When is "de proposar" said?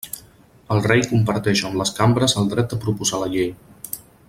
2.73-3.21